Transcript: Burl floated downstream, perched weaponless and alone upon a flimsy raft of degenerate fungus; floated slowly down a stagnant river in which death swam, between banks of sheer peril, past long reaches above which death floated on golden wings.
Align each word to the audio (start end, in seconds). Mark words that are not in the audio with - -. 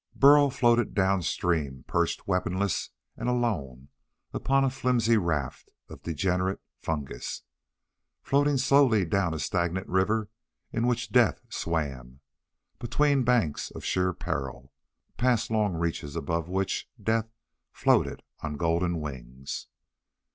Burl 0.15 0.49
floated 0.49 0.95
downstream, 0.95 1.85
perched 1.85 2.27
weaponless 2.27 2.89
and 3.15 3.29
alone 3.29 3.89
upon 4.33 4.63
a 4.63 4.71
flimsy 4.71 5.15
raft 5.15 5.69
of 5.89 6.01
degenerate 6.01 6.59
fungus; 6.79 7.43
floated 8.23 8.57
slowly 8.57 9.05
down 9.05 9.35
a 9.35 9.39
stagnant 9.39 9.87
river 9.87 10.31
in 10.73 10.87
which 10.87 11.11
death 11.11 11.39
swam, 11.49 12.19
between 12.79 13.23
banks 13.23 13.69
of 13.69 13.85
sheer 13.85 14.11
peril, 14.11 14.73
past 15.17 15.51
long 15.51 15.75
reaches 15.75 16.15
above 16.15 16.49
which 16.49 16.89
death 16.99 17.29
floated 17.71 18.23
on 18.41 18.57
golden 18.57 18.99
wings. 19.01 19.67